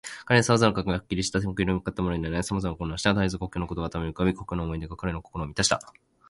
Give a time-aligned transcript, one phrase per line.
[0.25, 3.13] 彼のさまざまな考えは、はっきりした目標に向ったままでいないで、さまざまに混乱した。
[3.13, 5.79] たえず故郷のことが頭に浮かび、故郷の思い出が彼の心をみたした。